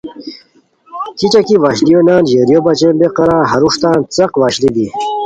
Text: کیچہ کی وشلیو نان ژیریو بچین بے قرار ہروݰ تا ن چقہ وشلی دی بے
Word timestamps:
کیچہ 1.17 1.41
کی 1.47 1.55
وشلیو 1.63 1.99
نان 2.07 2.21
ژیریو 2.29 2.59
بچین 2.65 2.93
بے 2.99 3.07
قرار 3.15 3.43
ہروݰ 3.51 3.75
تا 3.81 3.89
ن 3.97 3.99
چقہ 4.15 4.37
وشلی 4.41 4.69
دی 4.75 4.85
بے 4.91 4.95